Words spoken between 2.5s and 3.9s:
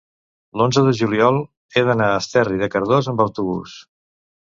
de Cardós amb autobús.